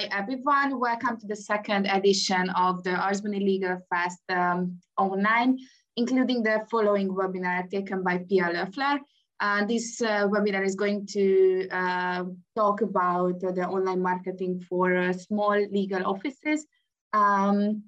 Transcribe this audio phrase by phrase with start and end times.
[0.00, 0.80] hi everyone.
[0.80, 2.92] Welcome to the second edition of the
[3.22, 5.58] Boni Legal Fest um, online,
[5.94, 8.98] including the following webinar taken by Pia Loeffler.
[9.40, 12.24] Uh, this uh, webinar is going to uh,
[12.56, 16.66] talk about the online marketing for uh, small legal offices.
[17.12, 17.82] Um,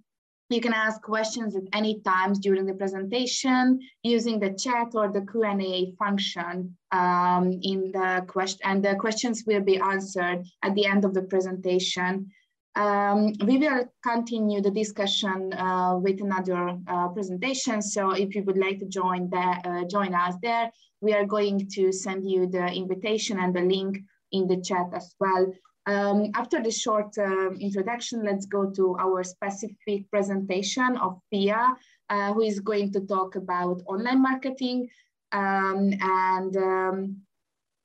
[0.51, 5.23] you can ask questions at any times during the presentation using the chat or the
[5.23, 11.05] Q&A function um, in the question, and the questions will be answered at the end
[11.05, 12.31] of the presentation.
[12.75, 17.83] Um, we will continue the discussion uh, with another uh, presentation.
[17.83, 20.71] So if you would like to join, the, uh, join us there,
[21.01, 23.99] we are going to send you the invitation and the link
[24.31, 25.53] in the chat as well.
[25.85, 31.77] Um, after the short uh, introduction, let's go to our specific presentation of Pia,
[32.09, 34.89] uh, who is going to talk about online marketing.
[35.33, 37.17] Um, and um,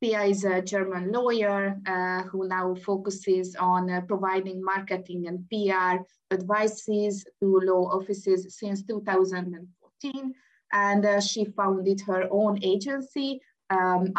[0.02, 6.04] Pia is a German lawyer uh, who now focuses on uh, providing marketing and PR
[6.32, 10.34] advices to law offices since 2014.
[10.74, 14.14] And uh, she founded her own agency um,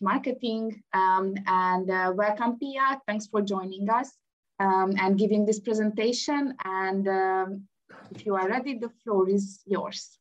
[0.00, 0.82] Marketing.
[0.92, 3.00] Um, and uh, welcome, Pia.
[3.06, 4.10] Thanks for joining us
[4.60, 6.54] um, and giving this presentation.
[6.64, 7.68] And um,
[8.10, 10.18] if you are ready, the floor is yours.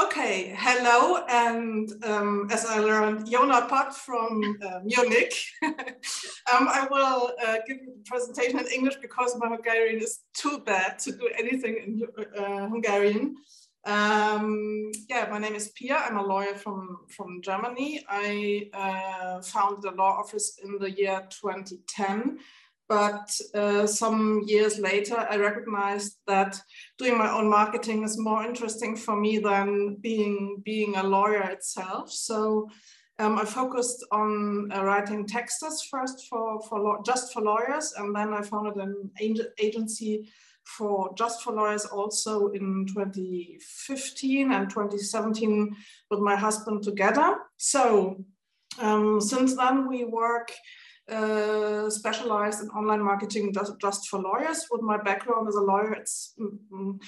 [0.00, 7.32] Okay, hello, and um, as I learned Jona Pot from uh, Munich, um, I will
[7.44, 11.28] uh, give you the presentation in English because my Hungarian is too bad to do
[11.36, 12.02] anything in
[12.38, 13.38] uh, Hungarian.
[13.86, 15.96] Um, yeah, my name is Pia.
[15.96, 18.04] I'm a lawyer from, from Germany.
[18.08, 22.38] I uh, founded a law office in the year 2010.
[22.88, 26.58] But uh, some years later, I recognized that
[26.96, 32.10] doing my own marketing is more interesting for me than being, being a lawyer itself.
[32.10, 32.68] So
[33.18, 38.32] um, I focused on uh, writing texts first for, for just for lawyers, and then
[38.32, 39.10] I founded an
[39.58, 40.30] agency
[40.76, 45.74] for Just for Lawyers also in 2015 and 2017
[46.10, 47.38] with my husband together.
[47.56, 48.22] So
[48.78, 50.52] um, since then we work
[51.08, 54.66] uh, specialized in online marketing just, just for lawyers.
[54.70, 57.00] With my background as a lawyer, it's mm, mm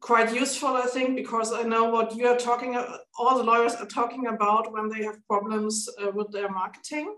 [0.00, 2.76] quite useful, I think, because I know what you are talking,
[3.18, 7.16] all the lawyers are talking about when they have problems uh, with their marketing.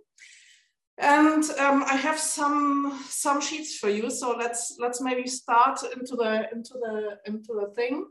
[0.98, 4.10] And um, I have some some sheets for you.
[4.10, 8.04] So let's let's maybe start into the into the into the thing.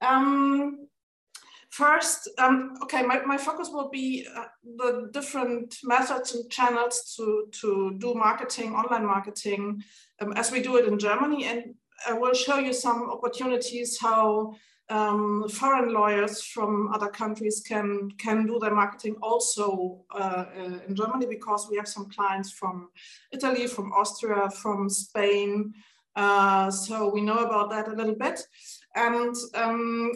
[0.00, 0.86] Um,
[1.72, 4.44] first, um, okay, my, my focus will be uh,
[4.76, 9.82] the different methods and channels to to do marketing, online marketing,
[10.20, 11.74] um, as we do it in Germany, and
[12.06, 14.54] I will show you some opportunities how
[14.90, 20.94] um, foreign lawyers from other countries can can do their marketing also uh, uh, in
[20.94, 22.90] Germany because we have some clients from
[23.32, 25.72] Italy, from Austria, from Spain.
[26.14, 28.46] Uh, so we know about that a little bit.
[28.94, 30.12] And um,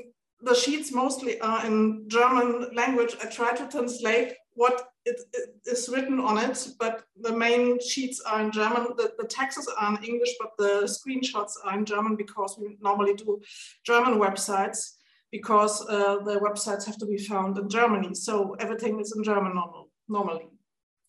[0.46, 3.16] the sheets mostly are in German language.
[3.22, 8.20] I try to translate what it, it is written on it, but the main sheets
[8.20, 8.94] are in German.
[8.96, 13.14] The, the texts are in English, but the screenshots are in German because we normally
[13.14, 13.40] do
[13.84, 14.96] German websites
[15.32, 18.14] because uh, the websites have to be found in Germany.
[18.14, 20.46] So everything is in German normal, normally.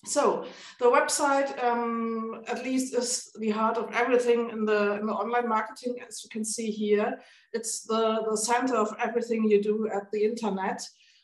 [0.06, 0.46] So
[0.80, 5.50] the website, um, at least, is the heart of everything in the, in the online
[5.50, 5.98] marketing.
[6.08, 7.20] As you can see here,
[7.54, 10.82] it's the, the center of everything you do at the internet.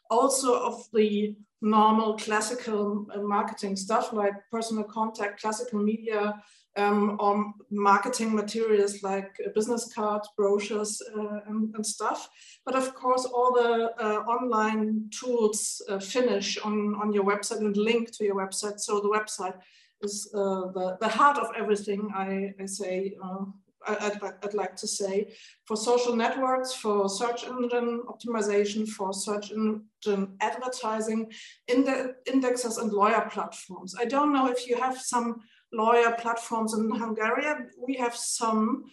[0.09, 6.35] Also of the normal classical uh, marketing stuff like personal contact, classical media,
[6.75, 12.29] um, or marketing materials like business cards, brochures, uh, and, and, stuff.
[12.65, 17.77] But of course, all the uh, online tools uh, finish on, on your website and
[17.77, 18.79] link to your website.
[18.79, 19.55] So the website
[20.01, 23.45] is uh, the, the heart of everything, I, I say, uh,
[23.85, 25.33] I'd, I'd, like to say,
[25.65, 31.31] for social networks, for search engine optimization, for search engine advertising,
[31.67, 33.93] in the indexes and lawyer platforms.
[33.99, 35.41] I don't know if you have some
[35.73, 37.45] lawyer platforms in Hungary.
[37.87, 38.85] We have some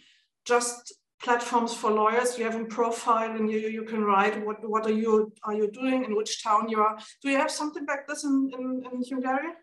[0.45, 2.37] just platforms for lawyers.
[2.37, 5.69] You have a profile and you, you can write what, what are you are you
[5.71, 6.97] doing, in which town you are.
[7.21, 9.53] Do you have something like this in, in, in Hungary?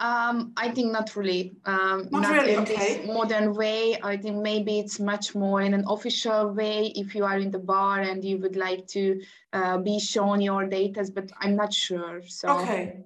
[0.00, 1.56] Um, I think not really.
[1.64, 2.76] Um, not, not really, in okay.
[2.76, 3.98] this modern way.
[4.02, 7.60] I think maybe it's much more in an official way if you are in the
[7.60, 9.20] bar and you would like to
[9.52, 12.22] uh, be shown your data, but I'm not sure.
[12.26, 13.04] So okay.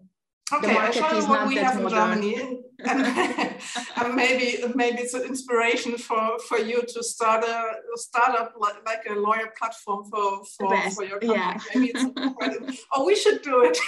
[0.50, 2.36] Okay, I'll show you what we have in Germany,
[2.84, 3.06] and,
[3.96, 9.04] and, maybe maybe it's an inspiration for for you to start a startup like, like
[9.10, 11.34] a lawyer platform for for, for your company.
[11.34, 11.58] Yeah.
[11.74, 12.04] Maybe it's
[12.36, 13.78] quite, oh, we should do it.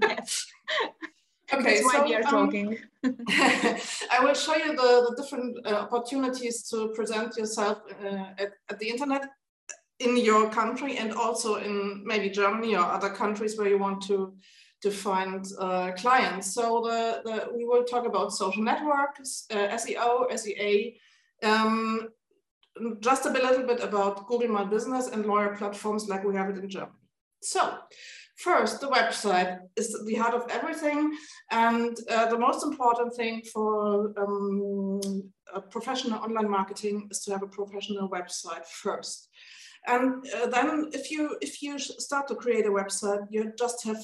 [0.00, 0.46] yes.
[1.52, 2.78] Okay, That's why so, we are um, talking.
[3.04, 8.78] I will show you the, the different uh, opportunities to present yourself uh, at, at
[8.78, 9.28] the internet
[10.00, 14.34] in your country and also in maybe Germany or other countries where you want to
[14.82, 16.54] to find uh, clients.
[16.54, 20.98] So the, the, we will talk about social networks, uh, SEO, SEA,
[21.42, 22.08] um,
[23.00, 26.58] just a little bit about Google My Business and lawyer platforms like we have it
[26.58, 26.92] in Germany.
[27.42, 27.78] So
[28.36, 31.12] first, the website is the heart of everything.
[31.50, 35.00] And uh, the most important thing for um,
[35.70, 39.28] professional online marketing is to have a professional website first.
[39.86, 44.02] And uh, then if you, if you start to create a website, you just have,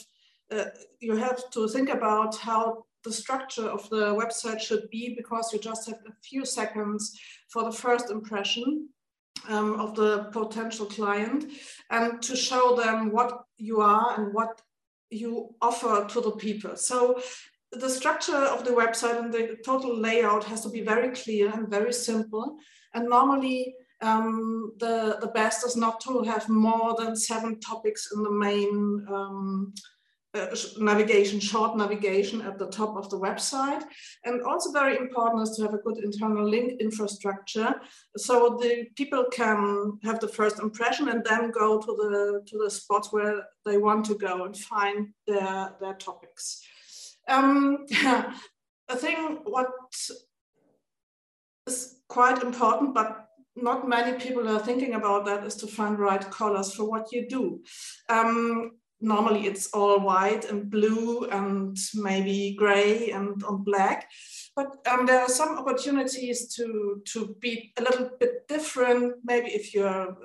[0.51, 0.65] uh,
[1.01, 5.59] you have to think about how the structure of the website should be because you
[5.59, 7.19] just have a few seconds
[7.49, 8.89] for the first impression
[9.49, 11.47] um, of the potential client
[11.91, 14.61] and to show them what you are and what
[15.11, 16.77] you offer to the people.
[16.77, 17.21] So
[17.73, 21.69] the structure of the website and the total layout has to be very clear and
[21.69, 22.57] very simple.
[22.95, 28.23] And normally um, the, the best is not to have more than seven topics in
[28.23, 29.75] the main um,
[30.35, 33.83] uh, navigation, short navigation at the top of the website.
[34.25, 37.75] And also very important is to have a good internal link infrastructure
[38.17, 42.71] so the people can have the first impression and then go to the, to the
[42.71, 46.63] spots where they want to go and find their, their topics.
[47.29, 49.71] Um, I think what
[51.67, 56.31] is quite important, but not many people are thinking about that is to find right
[56.31, 57.61] colors for what you do.
[58.09, 64.11] Um, normally it's all white and blue and maybe gray and on black.
[64.57, 69.15] But um, there are some opportunities to, to be a little bit different.
[69.25, 70.17] Maybe if you're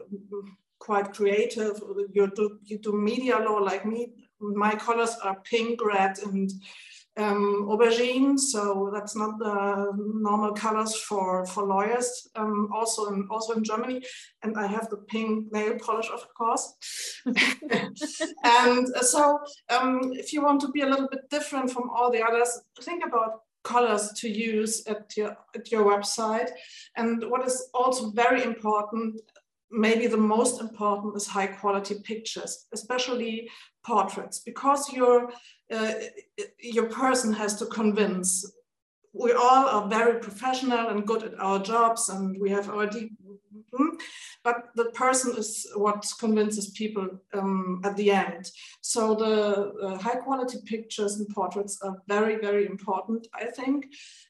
[0.80, 1.80] quite creative,
[2.12, 6.52] you do, you do media law like me, my colors are pink, red, and
[7.18, 13.54] um, aubergine, so that's not the normal colors for, for lawyers, um, also, in, also
[13.54, 14.04] in Germany.
[14.42, 16.74] And I have the pink nail polish, of course.
[18.44, 19.40] and so
[19.70, 23.06] um, if you want to be a little bit different from all the others, think
[23.06, 26.50] about colors to use at your, at your website.
[26.96, 29.22] And what is also very important,
[29.72, 33.50] maybe the most important is high quality pictures, especially
[33.86, 35.30] portraits, because your,
[35.72, 35.94] uh,
[36.60, 38.50] your person has to convince.
[39.14, 43.12] We all are very professional and good at our jobs and we have our deep,
[43.72, 43.90] hmm,
[44.44, 48.50] but the person is what convinces people um, at the end.
[48.82, 53.86] So the uh, high quality pictures and portraits are very, very important, I think.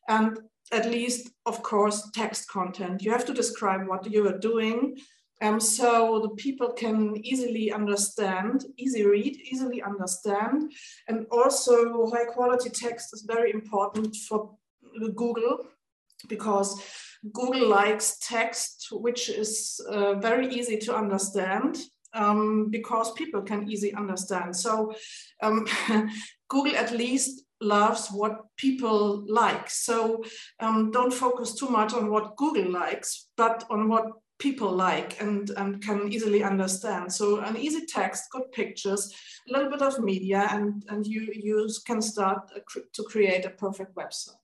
[0.09, 0.37] And
[0.73, 3.03] at least, of course, text content.
[3.03, 4.97] You have to describe what you are doing
[5.41, 10.71] um, so the people can easily understand, easy read, easily understand.
[11.07, 14.55] And also high quality text is very important for
[15.15, 15.65] Google
[16.29, 16.81] because
[17.33, 21.77] Google likes text, which is uh, very easy to understand
[22.13, 24.55] um, because people can easily understand.
[24.55, 24.93] So
[25.41, 25.65] um,
[26.49, 29.69] Google at least loves what people like.
[29.69, 30.23] So
[30.59, 34.05] um, don't focus too much on what Google likes, but on what
[34.39, 37.11] people like and, and can easily understand.
[37.13, 39.13] So an easy text, good pictures,
[39.49, 42.49] a little bit of media, and, and you, you can start
[42.93, 44.35] to create a perfect website.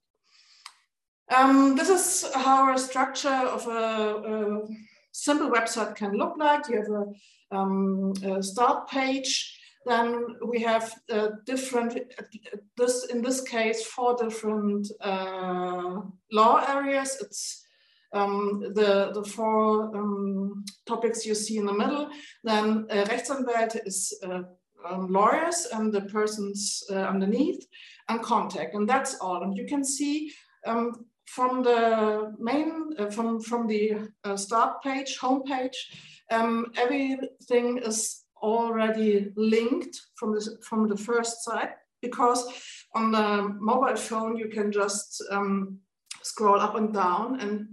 [1.36, 4.67] Um, this is how a structure of a, a,
[5.12, 6.67] simple website can look like.
[6.69, 11.98] You have a, um, a start page, then we have uh, different,
[12.77, 17.17] this in this case, four different uh, law areas.
[17.22, 17.65] It's
[18.13, 22.10] um, the, the four um, topics you see in the middle.
[22.44, 24.42] Then uh, Rechtsanwälte is uh,
[24.88, 27.66] um, lawyers and the persons uh, underneath
[28.08, 28.75] and contact.
[28.75, 29.44] And that's all.
[29.44, 30.32] And you can see
[30.66, 35.92] um, from the main, uh, from, from the uh, start page, home page,
[36.32, 42.48] um, everything is already linked from, this, from the first side because
[42.96, 45.78] on the mobile phone you can just um,
[46.24, 47.68] scroll up and down and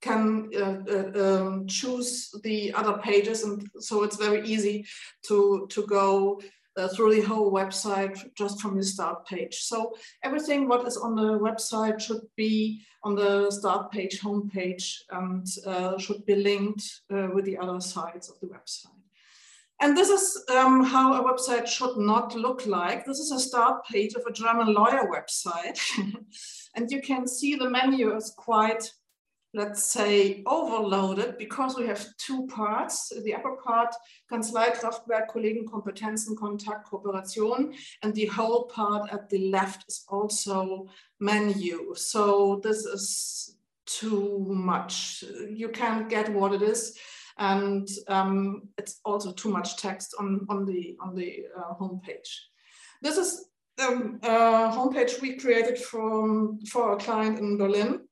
[0.00, 4.86] can uh, uh, um, choose the other pages and so it's very easy
[5.22, 6.40] to to go
[6.76, 11.16] uh, through the whole website just from the start page so everything what is on
[11.16, 17.28] the website should be on the start page homepage and uh, should be linked uh,
[17.34, 18.98] with the other sides of the website
[19.80, 23.04] and this is um, how a website should not look like.
[23.04, 25.78] This is a start page of a German lawyer website.
[26.74, 28.90] and you can see the menu is quite
[29.54, 33.12] let's say, overloaded because we have two parts.
[33.24, 33.94] The upper part,
[34.30, 40.88] Kanzlei, Kraftwerk, Kollegen, Kompetenzen, Kontakt, Kooperation, and the whole part at the left is also
[41.18, 41.94] menu.
[41.94, 45.24] So this is too much.
[45.50, 46.96] You can't get what it is.
[47.38, 52.28] And um, it's also too much text on, on the, on the uh, homepage.
[53.00, 58.07] This is the um, uh, homepage we created from, for a client in Berlin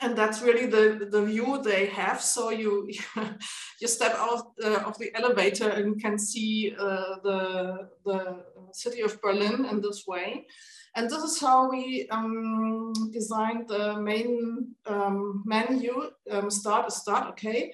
[0.00, 2.20] and that's really the the view they have.
[2.20, 2.90] So you
[3.80, 9.20] you step out uh, of the elevator and can see uh, the the city of
[9.20, 10.46] berlin in this way.
[10.96, 16.10] And this is how we um, designed the main um, menu.
[16.30, 17.72] Um, start is start okay.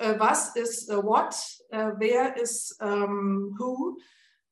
[0.00, 1.34] Uh, was is uh, what?
[1.72, 3.98] Uh, where is um, who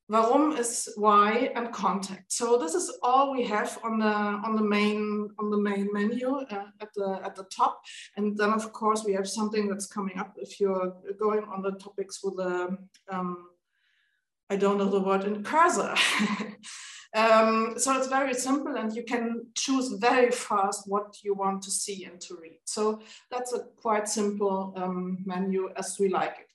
[0.08, 2.32] Warum is why and contact.
[2.32, 6.36] So this is all we have on the on the main on the main menu
[6.36, 7.82] uh, at the at the top.
[8.16, 11.72] And then of course we have something that's coming up if you're going on the
[11.72, 12.78] topics with the
[13.10, 13.48] um,
[14.48, 15.96] I don't know the word in cursor.
[17.14, 21.70] um, so it's very simple and you can choose very fast what you want to
[21.72, 22.60] see and to read.
[22.64, 26.45] So that's a quite simple um, menu as we like it.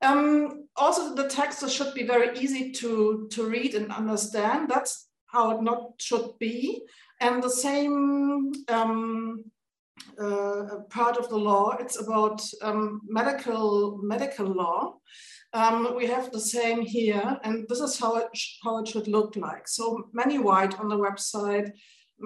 [0.00, 4.68] Um, also, the text should be very easy to, to read and understand.
[4.68, 6.82] That's how it not should be.
[7.20, 9.44] And the same um,
[10.20, 14.98] uh, part of the law, it's about um, medical, medical law.
[15.52, 18.28] Um, we have the same here, and this is how it,
[18.62, 19.66] how it should look like.
[19.66, 21.72] So many white on the website,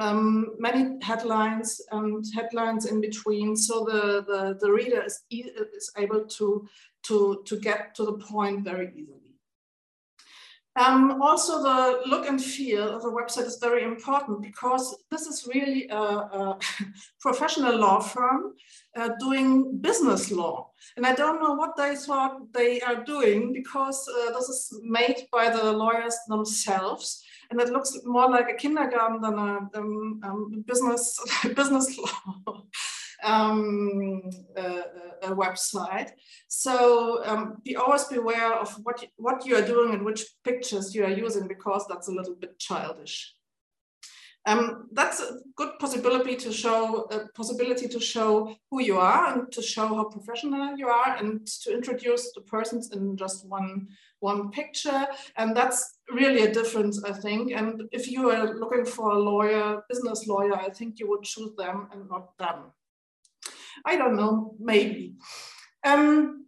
[0.01, 6.25] um, many headlines and headlines in between so the, the, the reader is, is able
[6.25, 6.67] to,
[7.05, 9.19] to, to get to the point very easily.
[10.75, 15.47] Um, also, the look and feel of the website is very important because this is
[15.47, 16.59] really a, a
[17.21, 18.55] professional law firm
[18.97, 20.71] uh, doing business law.
[20.97, 25.27] And I don't know what they thought they are doing because uh, this is made
[25.31, 30.65] by the lawyers themselves and it looks more like a kindergarten than a um, um,
[30.67, 31.21] business
[31.55, 32.65] business law
[33.23, 34.23] um,
[34.57, 34.83] uh,
[35.23, 36.11] a website.
[36.49, 41.05] So um, be always beware of what what you are doing and which pictures you
[41.05, 43.35] are using because that's a little bit childish.
[44.45, 49.53] Um, that's a good possibility to show a possibility to show who you are and
[49.53, 53.87] to show how professional you are and to introduce the persons in just one
[54.19, 55.07] one picture.
[55.37, 57.53] And that's really a difference, I think.
[57.53, 61.55] And if you are looking for a lawyer, business lawyer, I think you would choose
[61.57, 62.73] them and not them.
[63.85, 65.15] I don't know, maybe.
[65.85, 66.47] Um,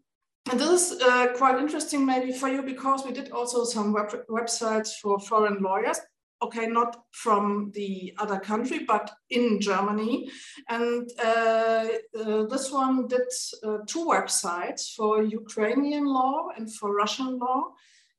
[0.50, 4.11] and this is uh, quite interesting maybe for you because we did also some web
[4.28, 6.00] websites for foreign lawyers
[6.45, 10.31] okay, not from the other country, but in Germany.
[10.69, 11.87] And uh,
[12.19, 13.28] uh, this one did
[13.62, 17.61] uh, two websites for Ukrainian law and for Russian law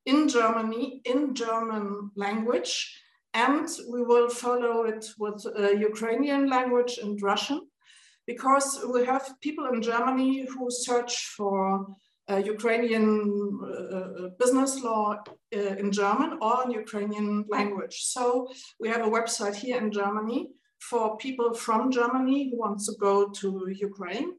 [0.05, 2.73] in Germany, in German language.
[3.33, 7.59] And we will follow it with uh, Ukrainian language and Russian
[8.27, 11.95] because we have people in Germany who search for
[12.29, 13.07] uh, Ukrainian
[13.61, 15.15] uh, uh, business law
[15.55, 17.97] uh, in German or in Ukrainian language.
[18.15, 18.47] So
[18.79, 23.29] we have a website here in Germany for people from Germany who want to go
[23.29, 23.47] to
[23.89, 24.29] Ukraine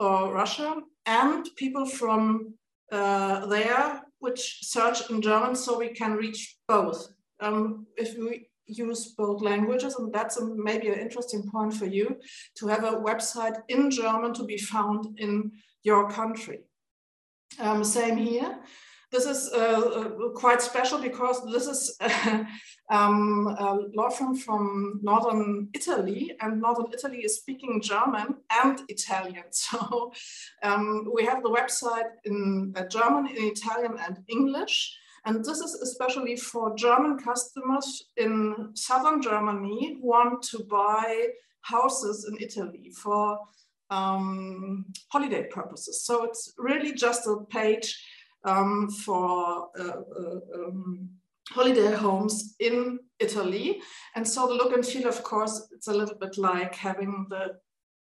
[0.00, 0.70] or Russia
[1.06, 2.54] and people from
[2.92, 7.08] uh, there which search in German so we can reach both.
[7.40, 12.16] Um, if we use both languages and that's a, maybe an interesting point for you
[12.56, 16.60] to have a website in German to be found in your country.
[17.58, 18.58] Um, same here.
[19.12, 21.96] This is uh, uh, quite special because this is
[22.90, 29.44] um, a law firm from northern Italy, and northern Italy is speaking German and Italian.
[29.52, 30.12] So
[30.62, 34.98] um, we have the website in uh, German, in Italian, and English.
[35.26, 41.26] And this is especially for German customers in southern Germany who want to buy
[41.62, 43.40] houses in Italy for
[43.90, 46.04] um, holiday purposes.
[46.04, 48.00] So it's really just a page
[48.44, 51.10] um, for uh, uh, um,
[51.50, 53.80] holiday homes in Italy.
[54.14, 57.58] And so the look and feel, of course, it's a little bit like having the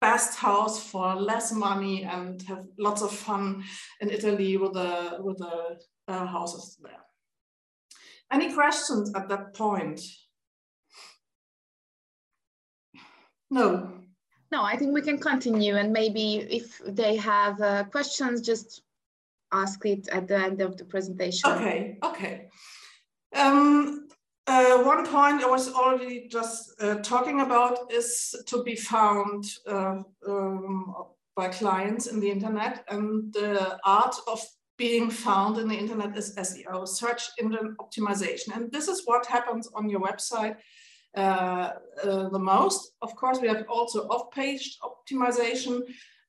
[0.01, 3.65] best house for less money and have lots of fun
[4.01, 5.79] in Italy with the, with the
[6.09, 6.93] uh, houses there.
[8.33, 10.01] Any questions at that point?
[13.51, 13.93] No.
[14.53, 18.83] No, I think we can continue and maybe if they have uh, questions, just
[19.53, 21.51] ask it at the end of the presentation.
[21.51, 22.49] Okay, okay.
[23.35, 24.09] Um,
[24.51, 30.03] Uh, one point I was already just uh, talking about is to be found uh,
[30.27, 30.93] um,
[31.37, 34.45] by clients in the internet and the art of
[34.77, 38.57] being found in the internet is SEO, search engine optimization.
[38.57, 40.57] And this is what happens on your website
[41.17, 41.71] uh,
[42.03, 42.95] uh, the most.
[43.03, 45.83] Of course, we have also off-page optimization.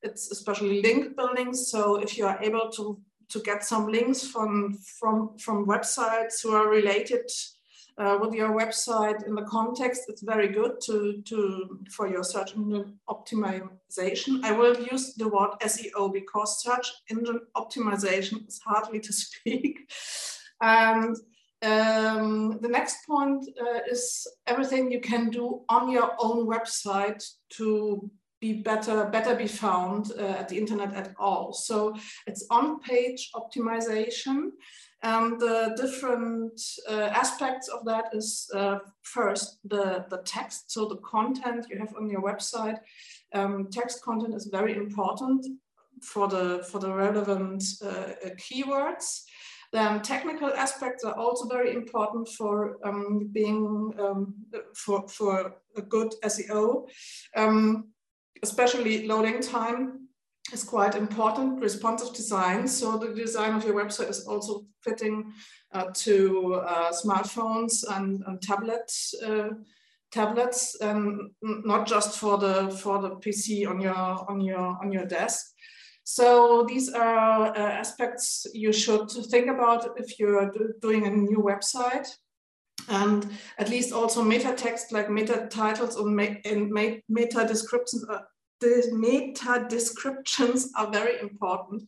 [0.04, 1.56] It's especially link building.
[1.56, 6.54] So if you are able to, to get some links from, from, from websites who
[6.54, 7.28] are related
[7.98, 12.56] uh, with your website in the context, it's very good to, to for your search
[12.56, 14.44] engine optimization.
[14.44, 19.92] I will use the word SEO because search engine optimization is hardly to speak.
[20.62, 21.16] And
[21.64, 27.24] um, the next point uh, is everything you can do on your own website
[27.58, 31.54] to be better, better be found uh, at the internet at all.
[31.54, 31.96] So
[32.26, 34.50] it's on-page optimization.
[35.04, 40.98] And the different uh, aspects of that is uh, first the, the text, so the
[40.98, 42.78] content you have on your website.
[43.34, 45.46] Um, text content is very important
[46.04, 49.24] for the, for the relevant uh, keywords.
[49.72, 54.36] Then technical aspects are also very important for um, being um,
[54.76, 56.88] for, for a good SEO,
[57.38, 57.88] um,
[58.44, 60.01] especially loading time
[60.52, 61.62] is quite important.
[61.62, 65.32] Responsive design, so the design of your website is also fitting
[65.74, 69.14] uh, to uh, smartphones and, and tablets.
[69.26, 69.50] Uh,
[70.12, 75.06] tablets and not just for the for the PC on your on your on your
[75.06, 75.46] desk.
[76.04, 82.08] So these are uh, aspects you should think about if you're doing a new website.
[82.90, 83.30] And
[83.60, 86.16] at least also meta text like meta titles and,
[87.08, 88.28] meta descriptions are,
[88.62, 91.84] the meta descriptions are very important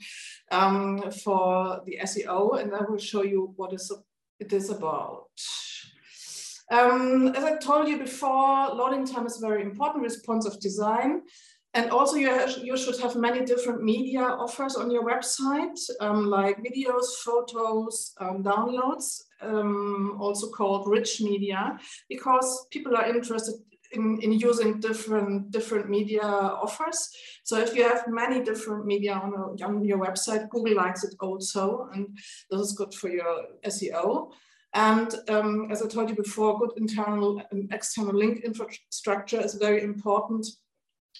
[0.51, 3.91] um, for the SEO, and I will show you what is
[4.39, 5.29] it is about.
[6.71, 11.21] Um, as I told you before, loading time is very important, responsive design.
[11.75, 16.27] And also you, have, you should have many different media offers on your website, um,
[16.27, 23.55] like videos, photos, um, downloads, um, also called rich media, because people are interested
[23.93, 27.10] in, in using different, different media offers.
[27.43, 31.15] So if you have many different media on, a, on your website, Google likes it
[31.19, 32.17] also, and
[32.49, 34.32] this is good for your SEO.
[34.73, 39.84] And um, as I told you before, good internal and external link infrastructure is very
[39.84, 40.47] important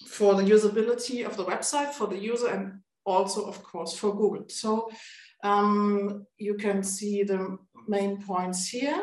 [0.06, 4.44] for the usability of the website for the user and also of course for Google.
[4.48, 4.90] So
[5.44, 9.02] um, you can see the main points here.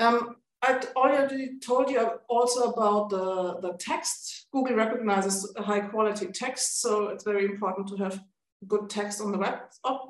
[0.00, 4.46] Um, I already told you also about the, the text.
[4.52, 8.20] Google recognizes high quality text, so it's very important to have
[8.66, 9.58] good text on the web,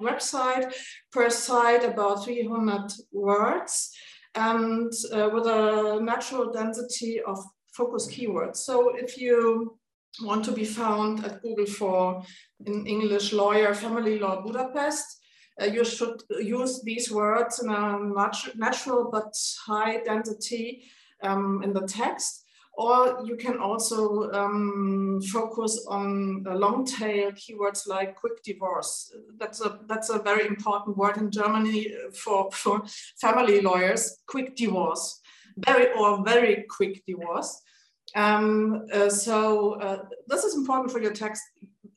[0.00, 0.72] website.
[1.10, 3.90] Per site, about 300 words,
[4.36, 7.38] and uh, with a natural density of
[7.72, 8.56] focus keywords.
[8.56, 9.76] So if you
[10.22, 12.22] want to be found at Google for,
[12.64, 15.20] in English, lawyer, family law, Budapest.
[15.60, 17.98] Uh, you should use these words in a
[18.56, 19.32] natural but
[19.66, 20.84] high density
[21.22, 22.44] um, in the text.
[22.76, 29.14] Or you can also um, focus on long tail keywords like quick divorce.
[29.38, 32.82] That's a, that's a very important word in Germany for, for
[33.20, 35.20] family lawyers, quick divorce,
[35.56, 37.62] very or very quick divorce.
[38.16, 41.42] Um, uh, so uh, this is important for your text.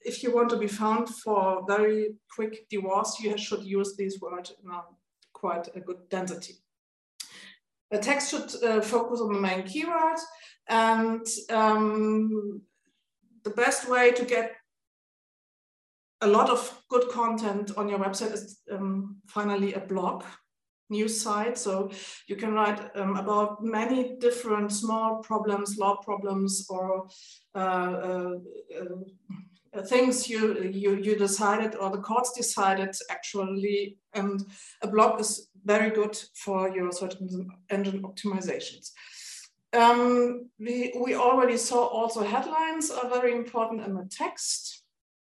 [0.08, 4.54] If you want to be found for very quick divorce, you should use these words
[4.64, 4.82] in a,
[5.34, 6.54] quite a good density.
[7.92, 10.20] The text should uh, focus on the main keyword
[10.70, 12.62] and um,
[13.44, 14.56] the best way to get
[16.22, 20.24] a lot of good content on your website is um, finally a blog
[20.90, 21.58] news site.
[21.58, 21.92] So
[22.28, 27.08] you can write um, about many different small problems, law problems, or
[27.56, 28.36] uh, uh,
[28.80, 28.96] uh,
[29.84, 33.98] things you, you, you decided or the courts decided actually.
[34.14, 34.46] And
[34.82, 37.16] a block is very good for your search
[37.70, 38.92] engine optimizations.
[39.74, 44.84] Um, we, we already saw also headlines are very important in the text,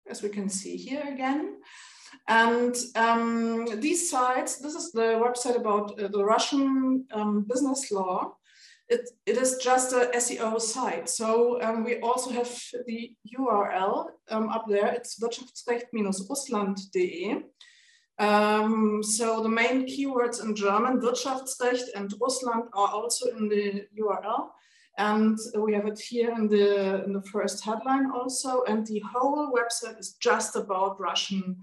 [0.10, 1.58] as we can see here again.
[2.28, 8.38] And um, these sites, this is the website about uh, the Russian um, business law.
[8.92, 11.08] It, it is just a SEO site.
[11.08, 12.52] So um, we also have
[12.86, 14.88] the URL um, up there.
[14.88, 17.44] It's wirtschaftsrecht-russland.de.
[18.20, 24.50] Um, so the main keywords in German, Wirtschaftsrecht and Russland are also in the URL.
[24.98, 28.64] And we have it here in the, in the first headline also.
[28.68, 31.56] And the whole website is just about Russian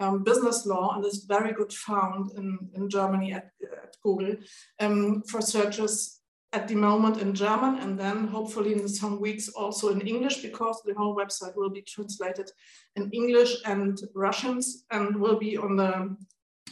[0.00, 4.36] um, business law and is very good found in, in Germany at, at Google
[4.80, 6.20] um, for searches
[6.54, 10.80] at the moment in German and then hopefully in some weeks also in English because
[10.84, 12.48] the whole website will be translated
[12.94, 15.92] in English and Russians and will be on the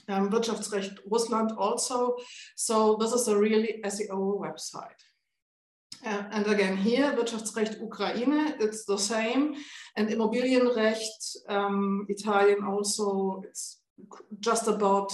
[0.09, 2.17] um, Wirtschaftsrecht Russland also.
[2.57, 5.01] So this is a really SEO website.
[6.05, 9.55] Uh, and again here, Wirtschaftsrecht Ukraine, it's the same.
[9.97, 13.83] And Immobilienrecht, um, Italian also, it's
[14.41, 15.13] just about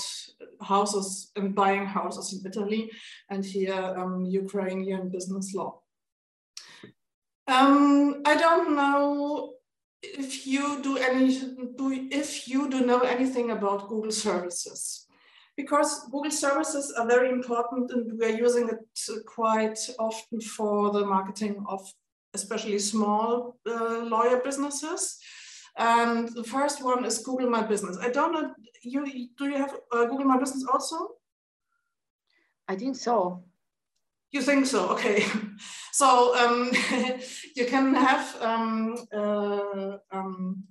[0.62, 2.90] houses and buying houses in Italy.
[3.30, 5.80] And here, um, Ukrainian business law.
[7.46, 9.54] Um, I don't know
[10.02, 11.38] if you do any,
[11.76, 15.08] do, if you do know anything about Google services
[15.58, 21.04] because Google services are very important and we are using it quite often for the
[21.04, 21.80] marketing of
[22.32, 25.18] especially small uh, lawyer businesses.
[25.78, 27.98] And the first one is Google My Business.
[28.02, 29.06] I don't know, you
[29.38, 30.96] do you have uh, Google My Business also?
[32.66, 33.44] I think so.
[34.30, 34.88] You think so?
[34.90, 35.24] Okay.
[35.92, 36.70] So um,
[37.56, 40.62] you can have um, uh, um,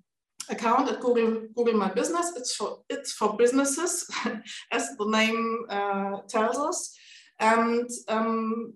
[0.49, 2.31] account at Google, Google My Business.
[2.37, 4.09] It's for, it's for businesses,
[4.71, 6.95] as the name uh, tells us.
[7.41, 8.75] And um,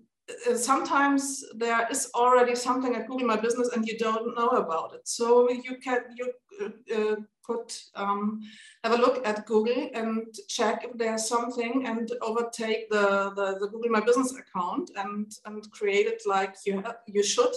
[0.54, 5.06] sometimes there is already something at Google My Business and you don't know about it.
[5.06, 8.40] So you can you uh, uh, could um,
[8.84, 13.68] have a look at Google and check if there's something and overtake the, the, the
[13.68, 17.54] Google My Business account and, and create it like you, you should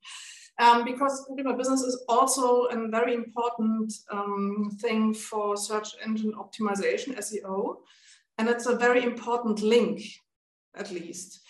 [0.58, 6.34] um, because Google My Business is also a very important um, thing for search engine
[6.34, 7.76] optimization, SEO.
[8.38, 10.02] And it's a very important link,
[10.74, 11.41] at least.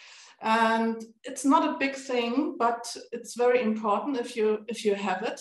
[0.43, 5.23] And it's not a big thing, but it's very important if you, if you have
[5.23, 5.41] it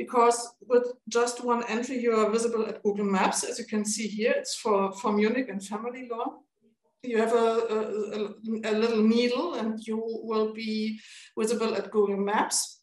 [0.00, 3.44] because with just one entry, you are visible at Google Maps.
[3.44, 6.38] As you can see here, it's for, for Munich and family law.
[7.02, 10.98] You have a, a, a little needle and you will be
[11.38, 12.80] visible at Google Maps.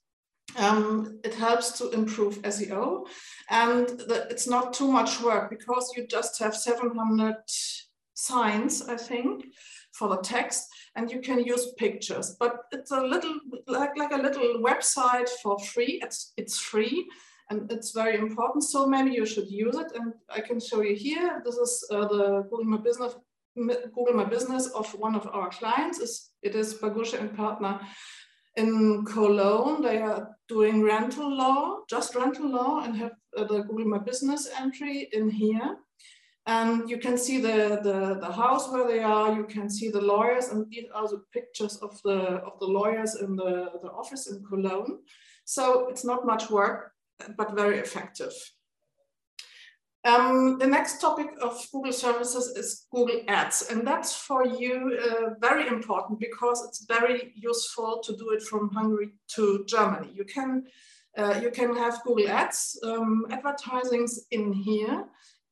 [0.58, 3.08] Um, it helps to improve SEO
[3.49, 7.36] and the, it's not too much work because you just have 700
[8.13, 9.45] signs, I think,
[9.91, 13.36] for the text and you can use pictures, but it's a little
[13.67, 15.99] like, like a little website for free.
[16.03, 17.07] It's, it's free
[17.49, 18.63] and it's very important.
[18.65, 19.91] So maybe you should use it.
[19.95, 21.41] And I can show you here.
[21.45, 23.15] This is uh, the Google My Business
[23.55, 25.99] Google My Business of one of our clients.
[25.99, 27.79] Is it is Bagusche and Partner
[28.57, 33.86] in Cologne, they are doing rental law, just rental law, and have uh, the Google
[33.86, 35.77] My Business entry in here.
[36.47, 39.99] And you can see the, the, the house where they are, you can see the
[39.99, 44.31] lawyers, and these are the pictures of the, of the lawyers in the, the office
[44.31, 44.99] in Cologne.
[45.43, 46.93] So it's not much work,
[47.38, 48.31] but very effective.
[50.05, 55.31] Um, the next topic of Google services is Google Ads, and that's for you uh,
[55.41, 60.12] very important because it's very useful to do it from Hungary to Germany.
[60.13, 60.63] You can
[61.17, 65.03] uh, you can have Google Ads um, advertisings in here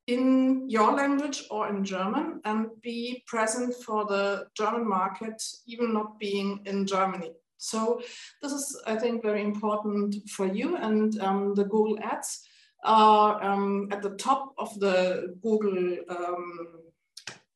[0.08, 6.20] in your language or in German and be present for the German market, even not
[6.20, 7.32] being in Germany.
[7.58, 8.02] So
[8.42, 12.48] this is, I think, very important for you and um, the Google Ads
[12.84, 16.68] are um, at the top of the Google, um,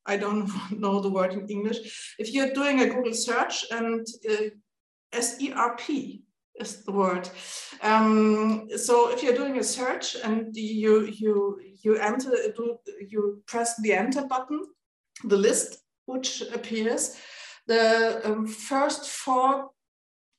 [0.06, 2.14] I don't know the word in English.
[2.18, 4.50] If you're doing a Google search and uh,
[5.12, 6.22] SERP
[6.58, 7.28] is the word.
[7.82, 12.32] Um, so if you're doing a search and you, you, you enter,
[13.08, 14.62] you press the enter button,
[15.24, 17.16] the list which appears,
[17.66, 19.70] the um, first four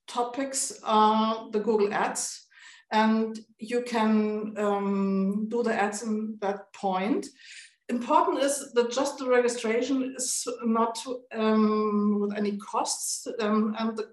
[0.08, 2.48] topics are the Google Ads
[2.92, 7.26] and you can um, do the ads in that point.
[7.90, 11.02] Important is that just the registration is not
[11.34, 14.10] um, with any costs um, and the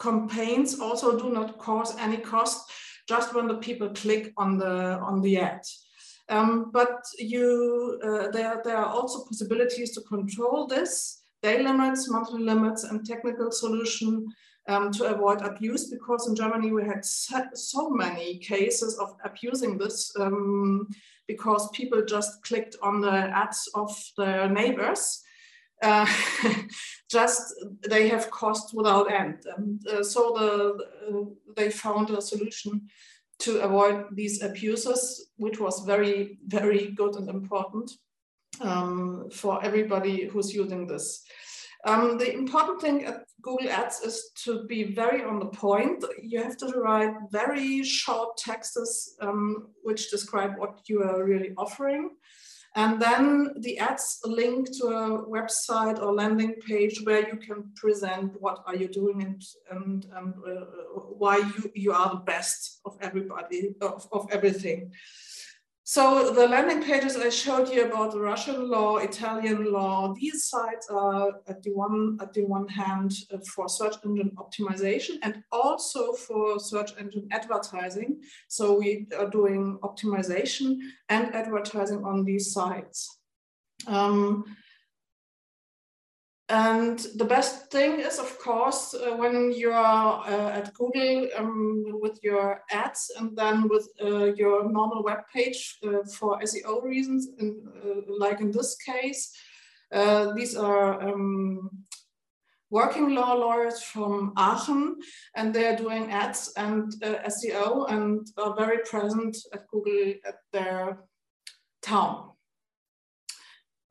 [0.00, 2.70] campaigns also do not cause any cost
[3.08, 5.62] just when the people click on the on the ad.
[6.30, 12.42] Um, but you, uh, there, there are also possibilities to control this, day limits, monthly
[12.42, 14.26] limits, and technical solution
[14.68, 20.12] um, to avoid abuse because in Germany we had so many cases of abusing this
[20.20, 20.88] um,
[21.26, 25.22] because people just clicked on the ads of their neighbors.
[25.82, 26.06] Uh,
[27.10, 27.54] just
[27.88, 29.38] they have cost without end.
[29.56, 31.24] And uh, so the, uh,
[31.56, 32.88] they found a solution
[33.40, 37.90] to avoid these abuses, which was very, very good and important
[38.60, 41.24] um, for everybody who's using this.
[41.86, 46.04] Um, the important thing at Google Ads is to be very on the point.
[46.22, 52.10] You have to write very short texts um, which describe what you are really offering.
[52.76, 58.40] And then the ads link to a website or landing page where you can present
[58.40, 60.66] what are you doing and, and, and uh,
[61.18, 64.92] why you, you are the best of everybody, of, of everything.
[65.90, 70.86] So the landing pages I showed you about the Russian law, Italian law, these sites
[70.88, 76.12] are at the one, at the one hand uh, for search engine optimization and also
[76.12, 78.20] for search engine advertising.
[78.46, 83.18] So we are doing optimization and advertising on these sites.
[83.88, 84.44] Um,
[86.50, 91.84] and the best thing is, of course, uh, when you are uh, at Google um,
[92.00, 97.28] with your ads and then with uh, your normal web page uh, for SEO reasons,
[97.40, 99.32] uh, like in this case,
[99.92, 101.70] uh, these are um,
[102.70, 104.96] working law lawyers from Aachen,
[105.36, 110.98] and they are doing ads and SEO and are very present at Google at their
[111.80, 112.30] town.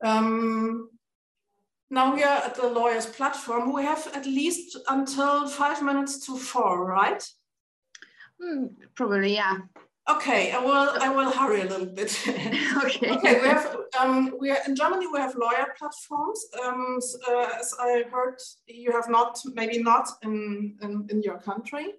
[0.02, 0.90] Um,
[1.90, 3.72] now we are at the lawyer's platform.
[3.72, 7.22] We have at least until five minutes to four, right?
[8.42, 9.58] Mm, probably, yeah.
[10.08, 10.90] Okay, I will.
[11.00, 12.18] I will hurry a little bit.
[12.84, 13.10] okay.
[13.12, 13.76] Okay, we have.
[14.00, 15.06] Um, we are in Germany.
[15.06, 16.46] We have lawyer platforms.
[16.64, 16.98] Um,
[17.28, 21.94] uh, as I heard, you have not, maybe not in in, in your country.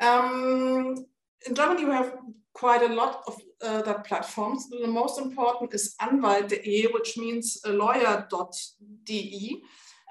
[0.00, 1.06] Um,
[1.46, 2.14] in Germany, we have
[2.52, 4.68] quite a lot of uh, that platforms.
[4.68, 9.62] The most important is Anwalt.de, which means lawyer.de.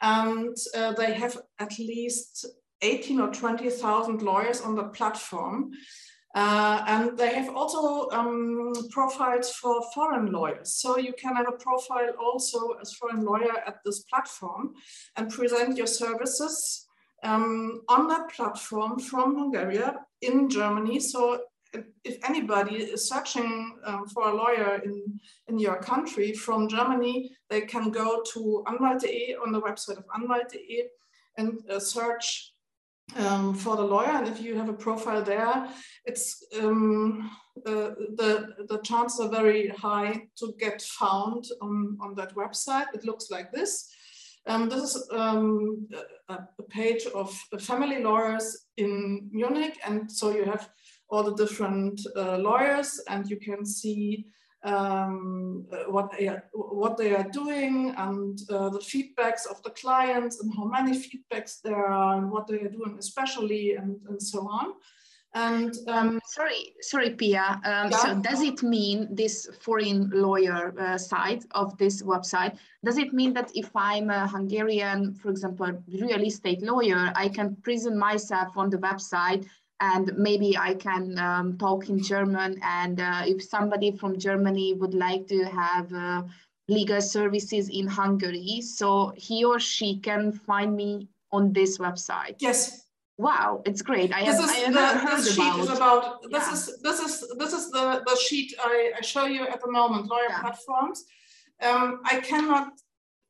[0.01, 2.45] And uh, they have at least
[2.81, 5.71] 18 or 20,000 lawyers on the platform.
[6.35, 10.73] Uh, and they have also um, profiles for foreign lawyers.
[10.73, 14.73] So you can have a profile also as foreign lawyer at this platform
[15.15, 16.85] and present your services
[17.23, 19.81] um, on that platform from Hungary
[20.21, 20.99] in Germany.
[20.99, 21.41] So
[22.03, 27.61] if anybody is searching um, for a lawyer in, in your country from Germany, they
[27.61, 30.87] can go to Anwalt.de on the website of Anwalt.de
[31.37, 32.53] and uh, search
[33.17, 34.09] um, for the lawyer.
[34.09, 35.69] And if you have a profile there,
[36.05, 37.31] it's um,
[37.65, 42.87] uh, the, the chances are very high to get found on, on that website.
[42.93, 43.93] It looks like this.
[44.47, 45.87] Um, this is um,
[46.29, 49.77] a, a, page of family lawyers in Munich.
[49.85, 50.69] And so you have
[51.09, 54.25] all the different uh, lawyers and you can see
[54.63, 59.69] um, uh, what, they are, what they are doing and uh, the feedbacks of the
[59.71, 64.21] clients and how many feedbacks there are and what they are doing especially and, and
[64.21, 64.73] so on.
[65.35, 67.61] And um, sorry, sorry, Pia.
[67.63, 67.97] Um, yeah.
[67.97, 72.57] So does it mean this foreign lawyer uh, side of this website?
[72.83, 77.55] Does it mean that if I'm a Hungarian, for example, real estate lawyer, I can
[77.57, 79.45] present myself on the website
[79.81, 82.59] and maybe I can um, talk in German.
[82.63, 86.23] And uh, if somebody from Germany would like to have uh,
[86.67, 92.35] legal services in Hungary, so he or she can find me on this website.
[92.39, 92.85] Yes.
[93.17, 94.13] Wow, it's great.
[94.13, 96.53] I this have, is I have the, heard this about, sheet is about this yeah.
[96.53, 100.07] is this is this is the the sheet I, I show you at the moment.
[100.07, 100.39] Lawyer yeah.
[100.39, 101.03] platforms.
[101.61, 102.71] Um, I cannot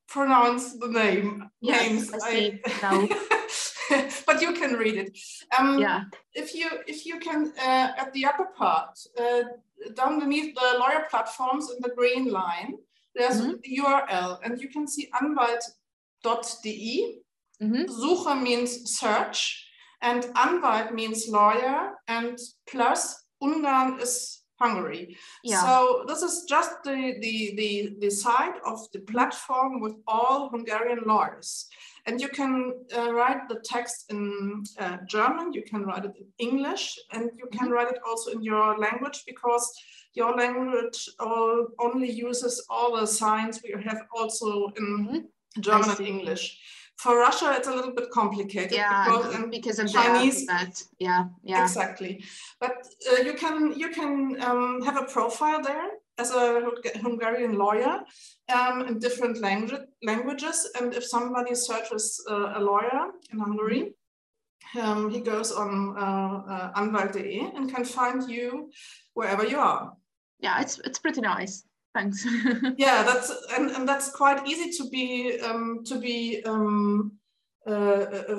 [0.07, 2.13] pronounce the name yes, names.
[2.13, 2.61] I see.
[2.65, 3.09] I, no.
[4.27, 5.17] but you can read it.
[5.57, 6.03] Um, yeah.
[6.33, 9.43] If you if you can uh, at the upper part, uh,
[9.95, 12.77] down beneath the lawyer platforms in the green line,
[13.15, 13.61] there's mm -hmm.
[13.61, 16.95] the URL, and you can see anwalt.de.
[17.59, 17.85] Mm -hmm.
[17.99, 22.39] Suche means search, and Anwalt means lawyer, and
[22.71, 23.01] plus
[23.41, 25.17] Ungarn is Hungary.
[25.43, 25.61] Yeah.
[25.61, 31.03] So this is just the, the, the, the site of the platform with all Hungarian
[31.05, 31.67] lawyers.
[32.09, 36.25] And you can uh, write the text in uh, German, you can write it in
[36.39, 37.75] English, and you can mm -hmm.
[37.75, 39.65] write it also in your language because
[40.19, 45.19] your language all, only uses all the signs we have also in mm -hmm.
[45.65, 46.43] German and English.
[47.03, 50.39] For Russia, it's a little bit complicated yeah, because, because of Chinese.
[50.53, 50.73] That,
[51.07, 52.13] yeah, yeah, exactly.
[52.63, 52.75] But
[53.09, 54.11] uh, you can you can
[54.47, 56.61] um, have a profile there as a
[57.01, 58.01] Hungarian lawyer
[58.53, 60.69] um, in different language, languages.
[60.79, 63.93] And if somebody searches uh, a lawyer in Hungary,
[64.79, 68.71] um, he goes on uh, uh, Anwalt.de and can find you
[69.13, 69.93] wherever you are.
[70.39, 71.63] Yeah, it's it's pretty nice.
[71.93, 72.25] Thanks.
[72.77, 77.18] yeah, that's and, and that's quite easy to be um, to be um,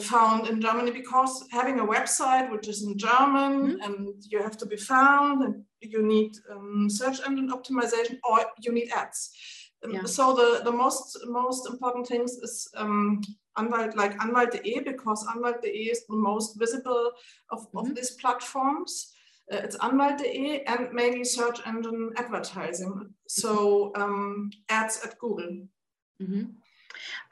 [0.01, 3.85] found in Germany because having a website which is in German mm -hmm.
[3.85, 5.55] and you have to be found and
[5.93, 9.21] you need um, search engine optimization or you need ads.
[9.83, 10.07] Um, yeah.
[10.07, 13.21] So the, the most most important things is um,
[13.55, 17.13] Anwalt like Anwalt.de because Anwalt.de is the most visible
[17.49, 17.79] of, mm -hmm.
[17.79, 17.95] of mm-hmm.
[17.95, 18.93] these platforms.
[19.53, 23.15] Uh, it's Anwalt.de and mainly search engine advertising.
[23.27, 23.53] So
[23.97, 25.53] um, ads at Google.
[26.19, 26.60] Mm -hmm.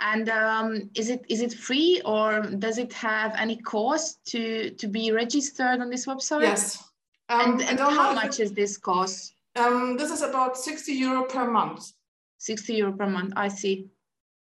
[0.01, 4.87] And um, is it is it free or does it have any cost to to
[4.87, 6.43] be registered on this website?
[6.43, 6.85] Yes.
[7.29, 9.35] Um, and, and how much it, is this cost?
[9.57, 11.93] Um, this is about 60 euro per month.
[12.39, 13.89] 60 euro per month, I see.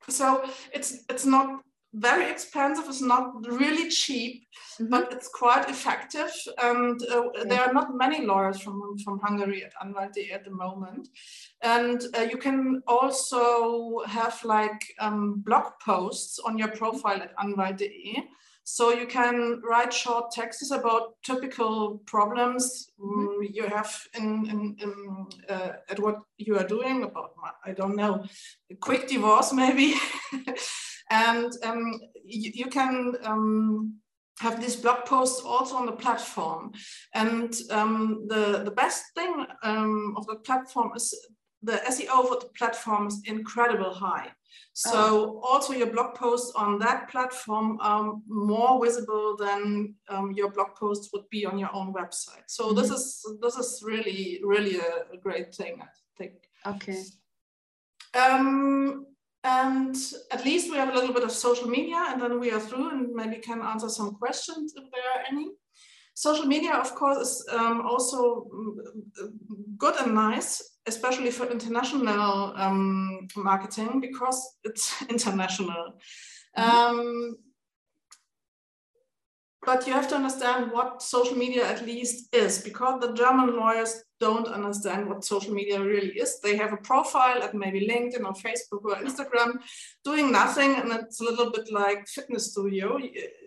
[0.10, 4.34] So it's it's not very expensive, it's not really cheap,
[4.80, 4.90] mm -hmm.
[4.90, 6.34] but it's quite effective.
[6.58, 7.48] And uh, okay.
[7.50, 11.10] there are not many lawyers from, from Hungary at Anwalt.de at the moment.
[11.62, 13.44] And uh, you can also
[14.06, 18.24] have like um, blog posts on your profile at Anwalt.de.
[18.66, 25.26] So you can write short texts about typical problems um, you have in, in, in
[25.50, 27.32] uh, at what you are doing about,
[27.66, 28.24] I don't know,
[28.72, 29.96] a quick divorce maybe.
[31.14, 34.00] and um, you, you, can um,
[34.40, 36.72] have these blog posts also on the platform.
[37.14, 41.14] And um, the, the best thing um, of the platform is
[41.62, 44.30] the SEO for the platform is incredible high.
[44.74, 45.42] So oh.
[45.44, 51.10] also your blog posts on that platform are more visible than um, your blog posts
[51.14, 52.46] would be on your own website.
[52.48, 52.82] So mm -hmm.
[52.82, 53.04] this is
[53.44, 56.34] this is really really a, a great thing, I think.
[56.66, 57.00] Okay.
[58.24, 59.13] Um,
[59.44, 59.96] and
[60.32, 62.90] at least we have a little bit of social media and then we are through
[62.92, 65.50] and maybe can answer some questions if there are any.
[66.16, 68.76] Social media, of course, is um, also mm,
[69.78, 75.84] good and nice, especially for international um, marketing because it's international.
[76.58, 76.90] Mm -hmm.
[76.90, 77.38] um,
[79.66, 84.04] but you have to understand what social media at least is because the German lawyers
[84.20, 86.40] don't understand what social media really is.
[86.40, 89.52] They have a profile at maybe LinkedIn or Facebook or Instagram
[90.04, 90.76] doing nothing.
[90.76, 92.98] And it's a little bit like fitness studio.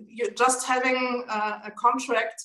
[0.07, 2.45] You're just having a, contract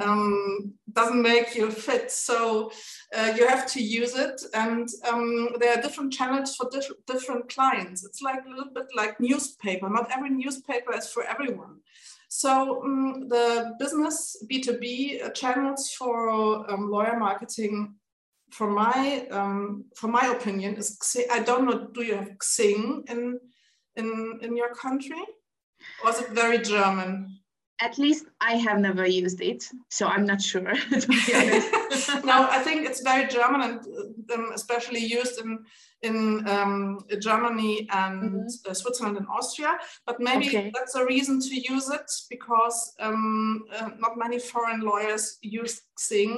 [0.00, 2.10] um, doesn't make you fit.
[2.10, 2.70] So
[3.16, 4.40] uh, you have to use it.
[4.54, 8.04] And um, there are different channels for diff different clients.
[8.04, 9.88] It's like a little bit like newspaper.
[9.90, 11.80] Not every newspaper is for everyone.
[12.32, 16.30] So um, the business B2B channels for
[16.70, 17.96] um, lawyer marketing,
[18.52, 20.96] for my um, for my opinion, is
[21.28, 21.88] I don't know.
[21.92, 23.40] Do you have Xing in
[23.96, 25.20] in in your country?
[26.04, 27.39] Or is it very German?
[27.82, 30.72] At least I have never used it, so I'm not sure.
[32.24, 33.80] no, I think it's very German and
[34.34, 35.64] um, especially used in
[36.02, 38.74] in um, Germany and mm -hmm.
[38.74, 39.72] Switzerland and Austria.
[40.06, 40.70] But maybe okay.
[40.76, 46.34] that's a reason to use it because um, uh, not many foreign lawyers use Xing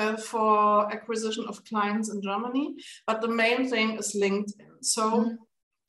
[0.00, 0.52] uh, for
[0.96, 2.66] acquisition of clients in Germany.
[3.06, 4.76] But the main thing is LinkedIn.
[4.80, 5.02] So.
[5.02, 5.43] Mm -hmm.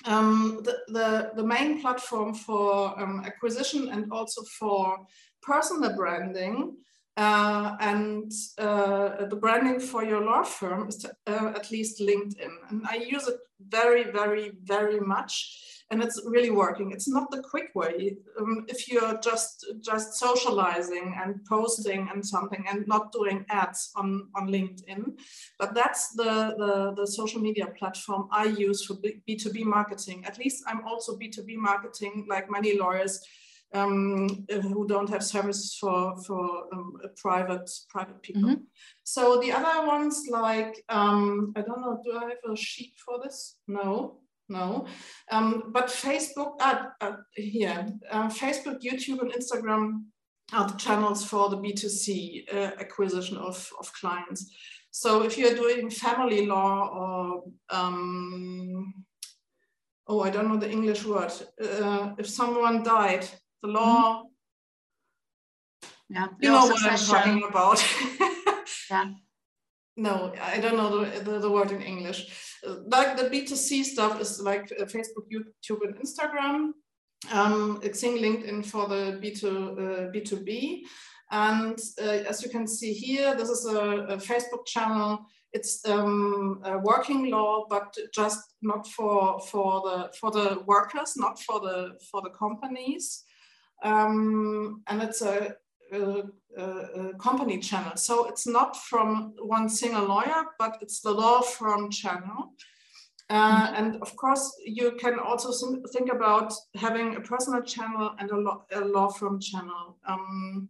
[0.05, 4.99] Um, the, the, the, main platform for um, acquisition and also for
[5.41, 6.75] personal branding
[7.17, 12.51] uh, and uh, the branding for your law firm is to, uh, at least LinkedIn.
[12.69, 13.37] And I use it
[13.69, 15.74] very, very, very much.
[15.91, 16.91] And it's really working.
[16.91, 18.17] It's not the quick way.
[18.39, 24.27] Um, if you're just just socializing and posting and something and not doing ads on,
[24.35, 25.03] on LinkedIn,
[25.59, 30.25] but that's the, the, the social media platform I use for B2B marketing.
[30.25, 33.21] At least I'm also B2B marketing like many lawyers
[33.75, 38.49] um, who don't have services for for um, private private people.
[38.49, 38.65] Mm -hmm.
[39.03, 43.21] So the other ones like um, I don't know, do I have a sheet for
[43.23, 43.57] this?
[43.67, 44.85] No, no.
[45.31, 50.03] Um, but Facebook, uh, uh, here, uh, Facebook, YouTube, and Instagram
[50.53, 54.53] are the channels for the B2C uh, acquisition of, of clients.
[54.91, 58.93] So if you're doing family law or um,
[60.07, 61.31] oh, I don't know the English word.
[61.61, 63.27] Uh, if someone died,
[63.61, 64.23] the law.
[64.23, 64.27] Mm-hmm.
[66.07, 67.83] Yeah, you know what I'm talking about.
[68.89, 69.13] yeah.
[69.97, 72.27] No, I don't know the, the, the, word in English.
[72.87, 76.71] Like the B2C stuff is like uh, Facebook, YouTube, and Instagram.
[77.31, 80.81] Um, in LinkedIn for the B2, uh, B2B.
[81.31, 85.25] And uh, as you can see here, this is a, a Facebook channel.
[85.53, 91.59] It's um, working law, but just not for for the for the workers, not for
[91.61, 93.23] the for the companies
[93.83, 95.55] um, and it's a,
[95.91, 96.23] a,
[96.57, 97.95] a, company channel.
[97.95, 102.53] So it's not from one single lawyer, but it's the law firm channel.
[103.29, 103.75] Uh, mm-hmm.
[103.75, 105.51] and of course, you can also
[105.93, 109.97] think about having a personal channel and a law, a law firm channel.
[110.07, 110.67] Um,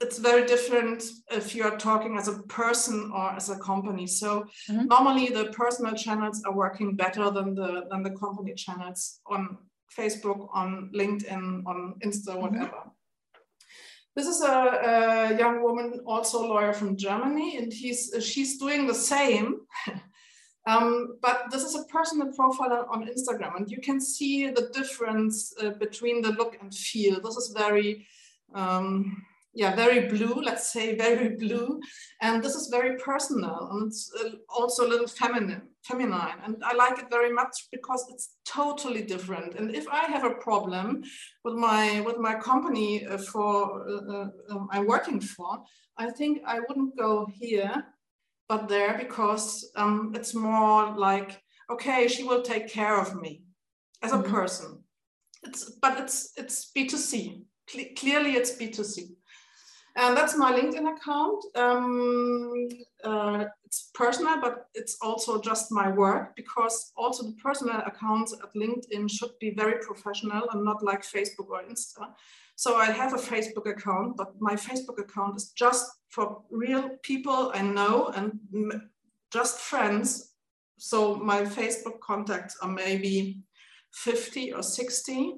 [0.00, 4.06] it's very different if you are talking as a person or as a company.
[4.06, 4.86] So mm-hmm.
[4.86, 9.58] normally the personal channels are working better than the than the company channels on
[9.96, 12.42] Facebook, on LinkedIn, on Insta, mm-hmm.
[12.42, 12.66] whatever.
[12.66, 12.97] Mm-hmm.
[14.18, 14.56] This is a,
[14.92, 19.60] a, young woman, also a lawyer from Germany, and he's she's doing the same.
[20.66, 25.54] um, but this is a personal profile on Instagram, and you can see the difference
[25.62, 27.20] uh, between the look and feel.
[27.20, 28.08] This is very
[28.56, 31.80] um, yeah, very blue, let's say very blue.
[32.20, 36.38] And this is very personal and it's uh, also a little feminine, feminine.
[36.44, 39.54] And I like it very much because it's totally different.
[39.54, 41.02] And if I have a problem
[41.44, 45.62] with my, with my company uh, for uh, uh, um, I'm working for,
[45.96, 47.84] I think I wouldn't go here,
[48.48, 51.40] but there because um, it's more like,
[51.72, 53.42] okay, she will take care of me
[54.02, 54.34] as a mm -hmm.
[54.34, 54.84] person.
[55.46, 57.12] It's, but it's, it's B2C.
[57.70, 59.17] Cle clearly it's B2C.
[59.96, 61.44] And that's my LinkedIn account.
[61.56, 62.68] Um,
[63.02, 68.54] uh, it's personal, but it's also just my work because also the personal accounts at
[68.54, 72.06] LinkedIn should be very professional and not like Facebook or Insta.
[72.56, 77.52] So I have a Facebook account, but my Facebook account is just for real people
[77.54, 78.38] I know and
[79.32, 80.34] just friends.
[80.78, 83.42] So my Facebook contacts are maybe
[83.92, 85.34] 50 or 60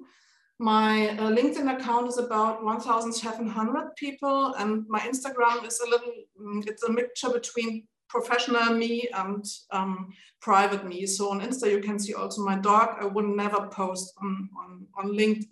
[0.61, 6.69] my uh, LinkedIn account is about 1,700 people, and my Instagram is a little, mm,
[6.69, 11.07] it's a mixture between professional me and um, private me.
[11.07, 12.97] So on Insta, you can see also my dog.
[13.01, 15.47] I would never post on, on, on LinkedIn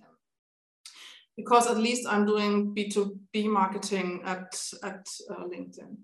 [1.38, 5.96] because at least I'm doing B2B marketing at, at uh, LinkedIn.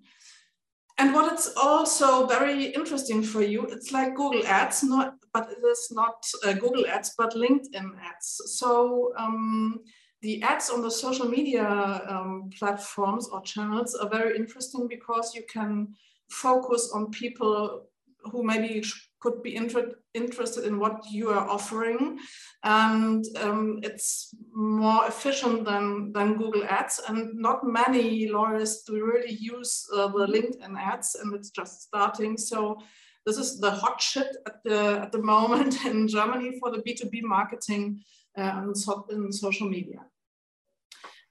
[0.99, 5.59] And what it's also very interesting for you, it's like Google Ads, not, but it
[5.66, 8.40] is not uh, Google Ads, but LinkedIn ads.
[8.59, 9.80] So um,
[10.22, 11.66] the ads on the social media
[12.09, 15.88] um, platforms or channels are very interesting because you can
[16.30, 17.86] focus on people
[18.30, 18.82] who maybe
[19.25, 22.18] could be inter interested in what you are offering.
[22.62, 27.01] And um, it's more efficient than, than Google Ads.
[27.09, 32.37] And not many lawyers do really use uh, the LinkedIn ads, and it's just starting.
[32.37, 32.79] So
[33.25, 37.22] this is the hot shit at the, at the moment in Germany for the B2B
[37.22, 38.05] marketing
[38.37, 40.01] uh, so, in social media.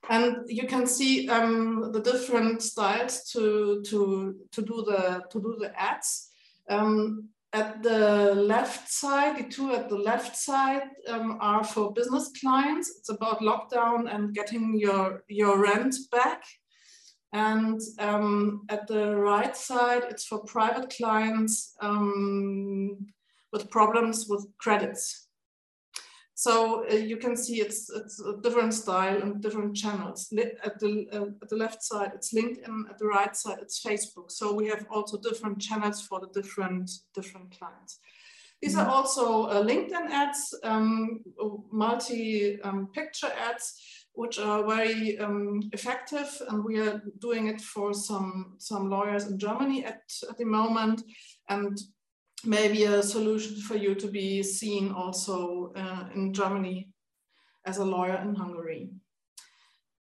[0.09, 5.55] And you can see um, the different styles to, to, to, do, the, to do
[5.57, 6.29] the ads.
[6.67, 12.31] Um, at the left side, the two at the left side um, are for business
[12.41, 12.91] clients.
[12.97, 16.43] It's about lockdown and getting your, your rent back.
[17.31, 23.05] And um, at the right side, it's for private clients um,
[23.51, 25.22] with problems with credits.
[26.43, 30.27] So uh, you can see it's, it's a different style and different channels.
[30.67, 32.89] At the, uh, at the left side, it's LinkedIn.
[32.89, 34.29] At the right side, it's Facebook.
[34.29, 37.97] So we have also different channels for the different, different clients.
[38.61, 41.21] These are also uh, LinkedIn ads, um,
[41.71, 43.65] multi-picture um, ads,
[44.11, 46.29] which are very um, effective.
[46.49, 51.03] And we are doing it for some, some lawyers in Germany at, at the moment.
[51.47, 51.79] And
[52.45, 56.89] maybe a solution for you to be seen also uh, in Germany
[57.65, 58.89] as a lawyer in Hungary.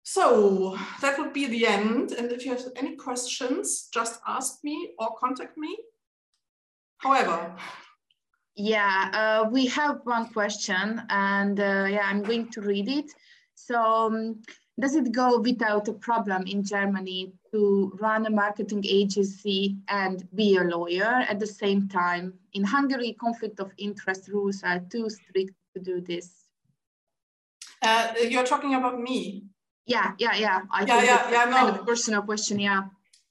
[0.03, 2.13] So that would be the end.
[2.13, 5.77] And if you have any questions, just ask me or contact me.
[6.99, 7.55] However.
[8.57, 13.11] Yeah, uh, we have one question and uh, yeah, I'm going to read it.
[13.55, 14.43] So um,
[14.79, 20.57] does it go without a problem in Germany to run a marketing agency and be
[20.57, 22.35] a lawyer at the same time?
[22.53, 26.41] In Hungary, conflict of interest rules are too strict to do this.
[27.83, 29.45] Uh, you're talking about me.
[29.87, 30.61] Yeah, yeah, yeah.
[30.71, 31.45] I yeah, yeah, yeah.
[31.47, 31.57] No.
[31.57, 32.59] Kind of personal question.
[32.59, 32.83] Yeah.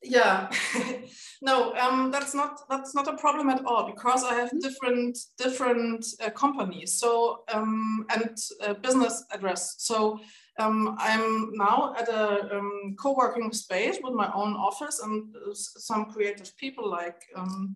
[0.01, 0.49] Yeah.
[1.41, 4.59] no, um, that's not that's not a problem at all because I have mm-hmm.
[4.59, 6.93] different different uh, companies.
[6.93, 9.75] So um, and uh, business address.
[9.79, 10.19] So
[10.59, 16.05] um, I'm now at a um, co-working space with my own office and uh, some
[16.05, 17.75] creative people like um,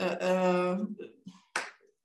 [0.00, 0.78] uh, uh,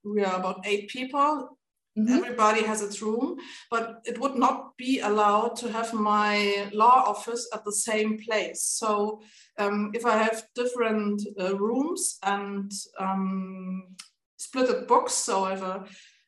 [0.04, 1.58] we are about eight people.
[1.98, 2.18] Mm -hmm.
[2.18, 3.40] Everybody has its room,
[3.70, 8.62] but it would not be allowed to have my law office at the same place.
[8.78, 9.22] So
[9.60, 13.96] um, if I have different uh, rooms and um,
[14.38, 15.86] splitted books, so I have a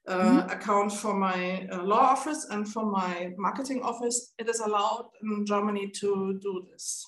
[0.08, 0.50] uh, mm-hmm.
[0.50, 5.46] account for my uh, law office and for my marketing office, it is allowed in
[5.46, 7.06] Germany to do this.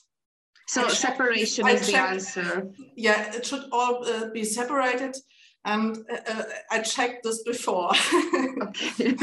[0.67, 2.71] So separation is the answer.
[2.95, 5.15] Yeah, it should all uh, be separated.
[5.65, 7.91] And uh, uh, I checked this before.
[8.63, 9.15] okay.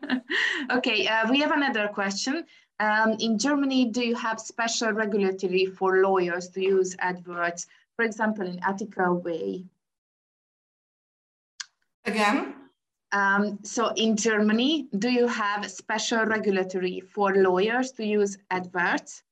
[0.70, 2.44] okay, uh, we have another question.
[2.78, 8.46] Um, in Germany, do you have special regulatory for lawyers to use adverts, for example,
[8.46, 9.64] in ethical way?
[12.04, 12.54] Again?
[13.16, 19.22] Um, so in Germany, do you have special regulatory for lawyers to use adverts?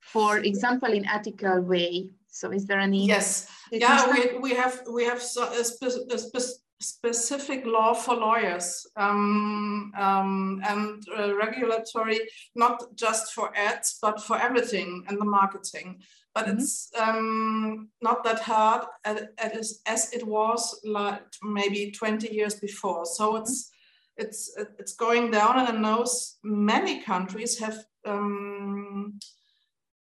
[0.00, 2.10] For example, in ethical way.
[2.28, 3.06] So is there any?
[3.06, 3.48] Yes.
[3.72, 5.84] Yeah, we, we have we have so, a, spe
[6.16, 6.38] a spe
[6.80, 12.20] specific law for lawyers um, um, and uh, regulatory,
[12.54, 16.00] not just for ads, but for everything and the marketing.
[16.38, 16.60] But mm -hmm.
[16.60, 23.06] it's um, not that hard as, as it was like maybe 20 years before.
[23.06, 23.70] So it's
[24.16, 24.40] it's
[24.78, 26.04] it's going down, and I know
[26.42, 29.18] many countries have um,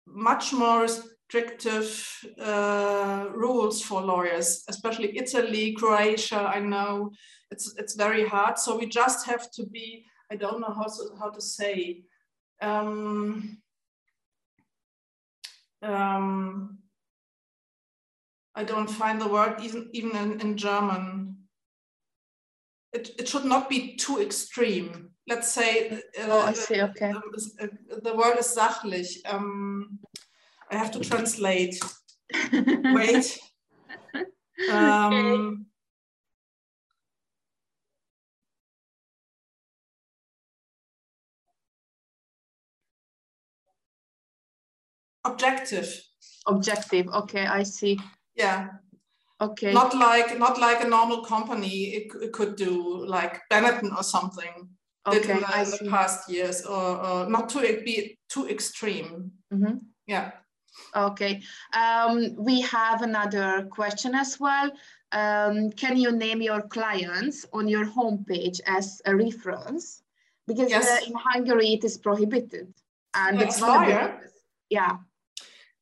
[0.05, 1.89] much more restrictive
[2.49, 6.41] uh, rules for lawyers, especially Italy, Croatia.
[6.55, 7.11] I know
[7.51, 8.57] it's it's very hard.
[8.57, 10.05] So we just have to be.
[10.33, 12.03] I don't know how to, how to say.
[12.61, 13.61] Um,
[15.87, 16.79] um,
[18.55, 21.37] I don't find the word even even in, in German.
[22.93, 25.09] It, it should not be too extreme.
[25.27, 25.91] Let's say.
[25.91, 26.81] Uh, oh, I see.
[26.81, 27.11] Okay.
[27.11, 27.67] Uh,
[28.01, 29.17] the word is sachlich.
[29.25, 29.99] Um,
[30.71, 31.79] I have to translate.
[32.53, 33.39] Wait.
[34.71, 35.67] Um,
[45.31, 46.01] objective.
[46.47, 47.07] Objective.
[47.07, 47.99] Okay, I see.
[48.35, 48.67] Yeah.
[49.39, 49.73] Okay.
[49.73, 51.95] Not like not like a normal company.
[51.97, 54.69] It, it could do like Benetton or something.
[55.07, 59.31] Okay, in the, the past years, or, or, not to be too extreme.
[59.53, 59.79] Mm -hmm.
[60.05, 60.31] Yeah.
[60.93, 61.41] Okay,
[61.73, 64.71] um, we have another question as well.
[65.11, 70.03] Um, can you name your clients on your homepage as a reference?
[70.47, 70.87] Because yes.
[70.87, 72.67] uh, in Hungary it is prohibited
[73.13, 74.19] and it's not a
[74.69, 74.97] yeah.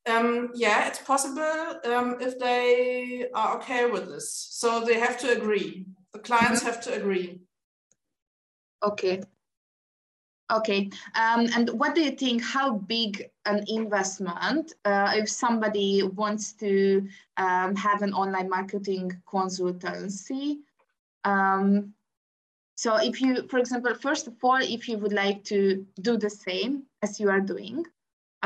[0.07, 4.31] Um, yeah, it's possible um, if they are okay with this.
[4.51, 5.85] So they have to agree.
[6.13, 6.71] The clients mm -hmm.
[6.71, 7.41] have to agree.
[8.81, 9.21] Okay.
[10.51, 16.53] Okay, um, and what do you think, how big an investment uh, if somebody wants
[16.53, 20.59] to um, have an online marketing consultancy?
[21.23, 21.95] Um,
[22.75, 26.29] so if you, for example, first of all, if you would like to do the
[26.29, 27.83] same as you are doing,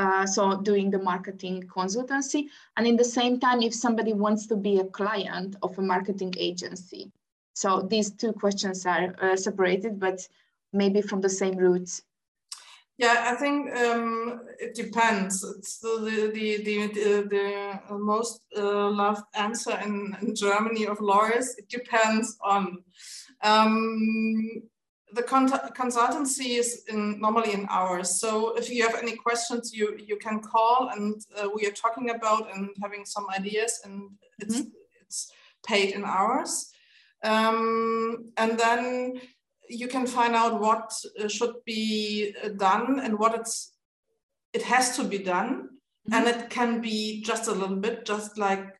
[0.00, 2.46] uh, so doing the marketing consultancy,
[2.76, 6.32] and in the same time, if somebody wants to be a client of a marketing
[6.38, 7.12] agency.
[7.52, 10.26] So these two questions are uh, separated, but
[10.72, 12.02] maybe from the same roots?
[12.96, 15.44] Yeah, I think um, it depends.
[15.58, 17.12] It's the the the the,
[17.88, 21.56] the most uh, loved answer in, in, Germany of lawyers.
[21.58, 22.78] It depends on.
[23.42, 24.62] Um,
[25.12, 28.20] the consultancy is in, normally in hours.
[28.20, 32.10] So if you have any questions, you you can call, and uh, we are talking
[32.10, 35.02] about and having some ideas, and it's mm -hmm.
[35.02, 35.32] it's
[35.68, 36.72] paid in hours.
[37.22, 38.82] Um, and then
[39.68, 43.72] you can find out what uh, should be uh, done and what it's
[44.52, 45.68] it has to be done mm
[46.04, 46.14] -hmm.
[46.14, 48.79] and it can be just a little bit just like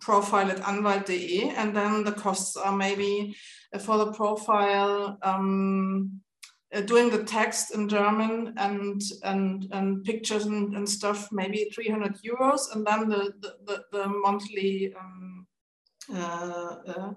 [0.00, 3.34] profile at anwalt.de and then the costs are maybe
[3.72, 6.20] uh, for the profile um,
[6.74, 12.18] uh, doing the text in German and and and pictures and, and stuff maybe 300
[12.22, 15.46] euros and then the the, the, the monthly um,
[16.12, 17.10] uh, uh,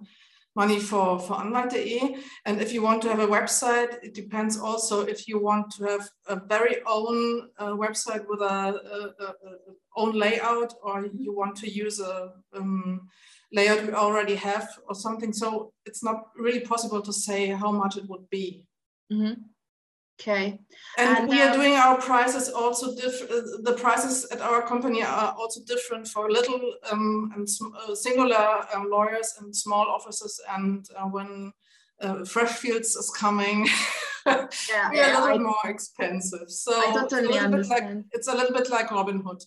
[0.55, 2.17] money for, for Anwalt.de.
[2.45, 5.85] And if you want to have a website, it depends also if you want to
[5.85, 9.33] have a very own uh, website with a, a, a,
[9.95, 13.07] own layout or you want to use a um,
[13.51, 15.33] layout we already have or something.
[15.33, 18.65] So it's not really possible to say how much it would be.
[19.11, 19.35] Mm -hmm.
[20.19, 20.59] Okay.
[20.97, 23.31] And, and we are doing our prices also different.
[23.31, 27.47] Uh, the prices at our company are also different for little um, and
[27.87, 30.41] uh, singular um, lawyers and small offices.
[30.49, 31.53] And uh, when
[32.01, 33.67] uh, Freshfields is coming,
[34.25, 36.49] yeah, we are a little I, more expensive.
[36.49, 37.95] So I totally it's understand.
[37.95, 39.41] Like, it's a little bit like Robin Hood.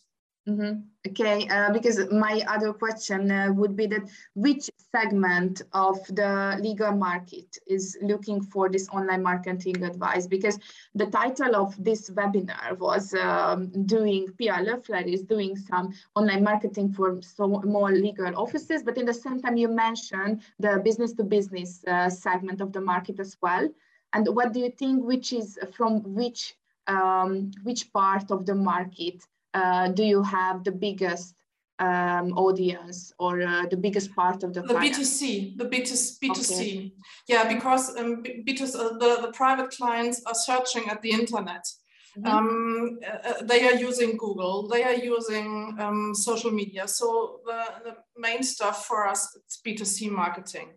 [0.46, 0.82] Mm -hmm.
[1.08, 6.92] Okay, uh, because my other question uh, would be that which segment of the legal
[6.92, 10.26] market is looking for this online marketing advice?
[10.28, 10.58] Because
[10.94, 16.92] the title of this webinar was um, doing, Pia Löffler is doing some online marketing
[16.92, 21.84] for small legal offices, but in the same time you mentioned the business to business
[21.86, 23.68] uh, segment of the market as well.
[24.12, 29.22] And what do you think, which is from which, um, which part of the market
[29.54, 31.34] uh, do you have the biggest
[31.78, 36.52] um, audience or uh, the biggest part of the the B2C, the B2C, B2C.
[36.52, 36.92] Okay.
[37.28, 41.64] Yeah, because um, B2C, uh, the, the private clients are searching at the internet.
[42.16, 42.38] Mm -hmm.
[42.38, 42.98] um,
[43.28, 45.48] uh, they are using Google, they are using
[45.80, 46.86] um, social media.
[46.86, 47.06] So
[47.46, 50.68] the, the, main stuff for us it's B2C marketing.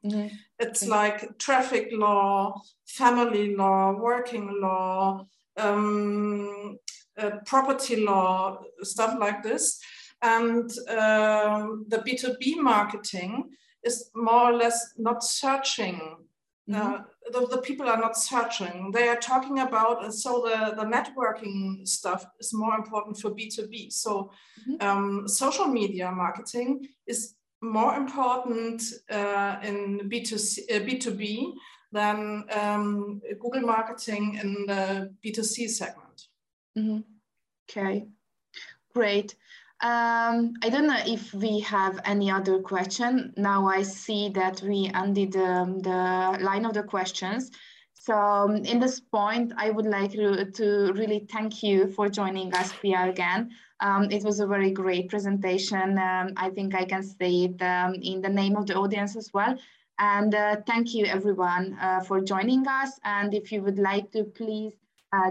[0.00, 0.28] Mm -hmm.
[0.64, 1.02] It's okay.
[1.02, 2.52] like traffic law,
[2.84, 5.26] family law, working law,
[5.64, 6.91] um, uh,
[7.46, 9.80] property law, stuff like this.
[10.22, 13.50] And um, the B2B marketing
[13.82, 16.00] is more or less not searching.
[16.68, 16.94] Mm -hmm.
[16.94, 17.00] uh,
[17.32, 18.92] the, the, people are not searching.
[18.92, 23.90] They are talking about, and so the, the networking stuff is more important for B2B.
[23.90, 24.30] So mm
[24.64, 24.76] -hmm.
[24.86, 31.22] um, social media marketing is more important uh, in B2C, uh, B2B
[31.92, 36.30] than um, Google marketing in the B2C segment.
[36.74, 37.11] Mm -hmm.
[37.68, 38.06] Okay,
[38.94, 39.34] great.
[39.82, 43.34] Um, I don't know if we have any other question.
[43.36, 47.50] Now I see that we ended um, the line of the questions.
[47.94, 52.72] So um, in this point, I would like to, really thank you for joining us,
[52.80, 53.50] Pia, again.
[53.80, 55.98] Um, it was a very great presentation.
[55.98, 59.30] Um, I think I can say it um, in the name of the audience as
[59.32, 59.56] well.
[59.98, 62.98] And uh, thank you everyone uh, for joining us.
[63.04, 64.74] And if you would like to please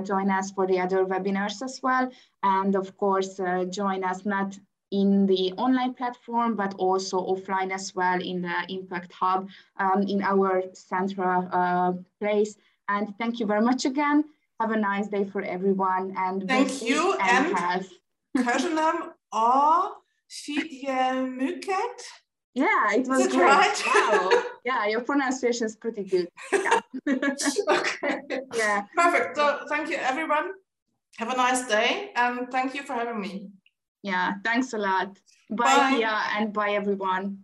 [0.04, 2.10] join us for the other webinars as well.
[2.44, 4.58] And of course, uh, join us not
[4.92, 10.22] in the online platform, but also offline as well in the Impact Hub um, in
[10.22, 12.58] our central uh, place.
[12.88, 14.26] And thank you very much again.
[14.60, 16.14] Have a nice day for everyone.
[16.18, 17.86] And thank you and, and.
[18.34, 21.96] Köszönöm a figyelmüket.
[22.54, 23.44] Yeah, it was great.
[23.44, 23.84] Right?
[23.88, 24.44] Wow.
[24.66, 26.28] yeah, your pronunciation is pretty good.
[26.52, 26.82] Yeah.
[27.08, 28.20] okay.
[28.54, 28.84] Yeah.
[28.96, 29.38] Perfect.
[29.38, 30.52] So thank you, everyone.
[31.18, 33.52] Have a nice day, and thank you for having me.
[34.04, 35.18] Yeah, thanks a lot.
[35.50, 35.96] Bye, bye.
[35.98, 37.44] Pia, and bye, everyone.